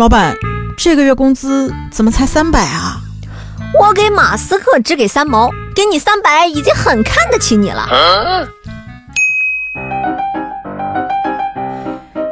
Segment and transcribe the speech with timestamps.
[0.00, 0.34] 老板，
[0.78, 3.02] 这个月工资怎么才三百啊？
[3.78, 7.86] 我给马斯克只给三毛，给你三百已经很看得起你了。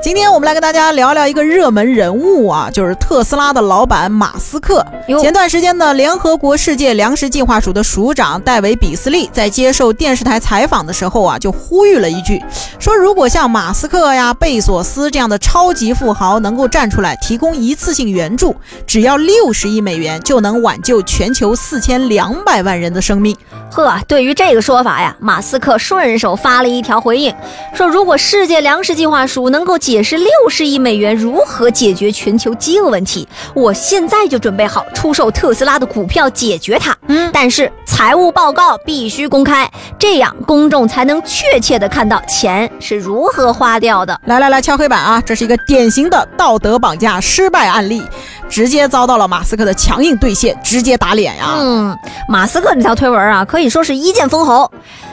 [0.00, 4.82] 今天我们来跟大家聊聊一个热门人物啊，就是特斯拉的老板马斯克。
[5.20, 12.42] 前段时间呢，联合国世界粮食计划署的署长戴维·比斯利在接受电视台采访的时候啊，就呼吁了一句，
[12.88, 23.36] 说如果像马斯克呀、贝索斯这样的超级富豪能够站出来提供一次性援助，只要六十亿美元就能挽救全球四千两百万人的生命。
[23.70, 27.34] 呵，对于这个说法呀，马斯克顺手发了一条回应，
[27.74, 36.96] 说如果世界粮食计划署能够解释六十亿美元如何解决全球饥饿问题，我现在就准备好出售特斯拉的股票解决它。
[37.08, 44.20] 嗯，但是财务报告必须公开，这样公众才能确切的看到钱是如何花掉的。
[44.24, 48.02] 来来来，敲黑板啊，这是一个典型的道德绑架失败案例。
[48.48, 51.56] 直接遭到了马斯克的强硬兑现，直接打脸呀！
[51.58, 51.94] 嗯，
[52.28, 54.72] 马斯克这条推文啊，可以说是一剑封喉，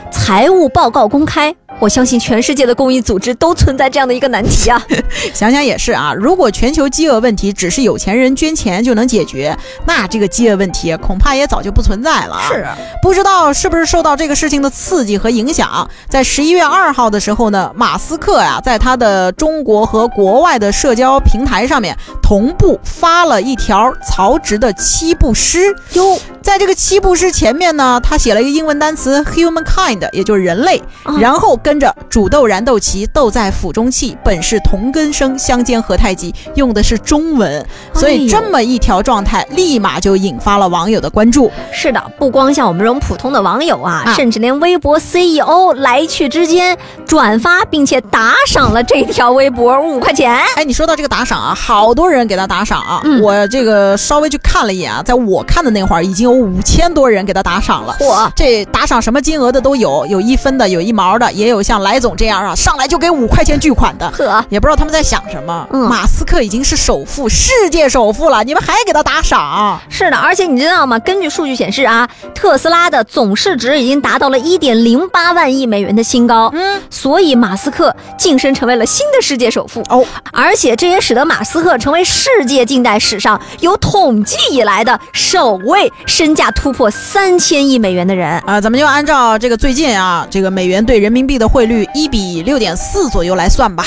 [0.09, 1.54] 财务报告公开。
[1.80, 4.81] 我相信全世界的公益组织都存在这样的一个难题啊！
[5.36, 12.40] 想想也是啊，如果全球饥饿问题只是有钱人捐钱就能解决，那这个饥饿问题恐怕也早就不存在了。
[12.48, 25.76] 是，啊不知道是不是受到这个事情的刺激和影响，在十一月二号的时候呢，马斯克呀，在他的中国和国外的社交平台上面同步发了一条曹植的七步诗。
[25.94, 30.82] 哟，在这个七步诗前面呢，他写了一个英文单词 humankind，也就是人类，
[31.20, 31.60] 然后。
[31.66, 36.31] 跟着煮豆燃豆萁，豆在釜中泣，本是同根生，相煎何太急。
[36.53, 41.52] 用的是中文，所以这么一条状态，立马就引发了网友的关注。
[41.73, 50.36] 是的，不光像我们这种普通的网友啊，甚至连微博 CEO 来去之间转发并且打赏了这条微博五块钱。
[50.55, 53.02] 哎，你说到这个打赏啊，好多人给他打赏啊。
[53.23, 57.95] 我这个稍微去看了一眼啊，在我看的那会儿，已经有五千多人给他打赏了。
[57.99, 61.55] 嚯，这打赏什么金额的都有，有一分的，有一毛的，也有。
[61.55, 65.67] 有像莱总这样啊，上来就给五块钱巨款的，呵，也不知道他们在想什么。
[65.71, 69.80] 嗯马斯克已经是首富，世界首富了，你们还给他打赏？
[69.89, 70.99] 是的，而且你知道吗？
[70.99, 76.52] 根据数据显示啊，特斯拉的总市值已经达到了一点零八万亿美元的新高。
[76.54, 88.60] 嗯，所以马斯克晋升成为了新的世界首富哦，而且这也使得马斯克成为世界近代史上有统计以来的首位身价突破三千亿美元的人啊。
[88.60, 91.45] 咱们就按照这个最近啊，这个美元对人民币的。
[91.48, 93.83] 汇率一比六点四左右来算吧，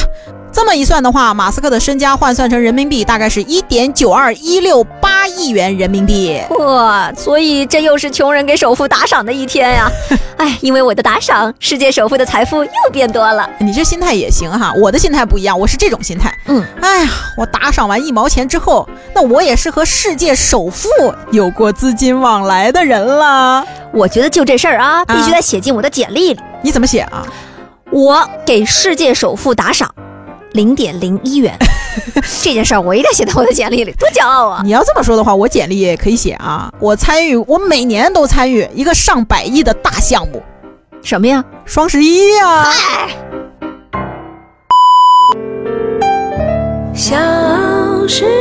[0.52, 6.40] 这么一算的话，马斯克的身家换算成人民币大概是一点九二一六八亿元人民币。
[6.58, 9.90] 哇，所以这又是穷人给首富打赏的一天呀！
[10.38, 13.48] 哎，因为我的打赏，世界首富的财富又变多了。
[13.58, 16.32] 你这心态也行哈，我的心态不一样，我是这种心态。
[16.46, 20.88] 嗯，哎呀，我打赏完一毛钱之后，那我也是和世界首富
[21.32, 23.64] 有过资金往来的人了。
[23.92, 26.40] 我觉得就这事儿啊，必须得写进我的简历里。
[26.62, 27.26] 你怎么写啊？
[27.90, 29.92] 我给世界首富打赏
[30.52, 31.56] 零点零一元，
[32.42, 34.60] 这件事儿我一定写在我的简历里，多骄傲啊！
[34.64, 36.70] 你要这么说的话，我简历也可以写啊。
[36.78, 40.42] 我参与，我每年都参与一个上百亿的大项目，
[41.02, 41.44] 什么呀？
[41.64, 42.70] 双十一呀！
[46.94, 47.16] 小
[48.06, 48.37] 时。